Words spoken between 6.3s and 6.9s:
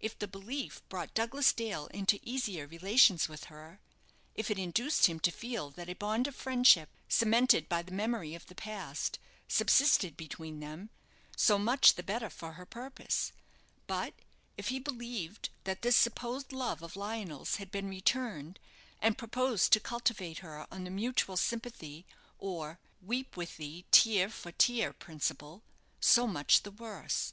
friendship,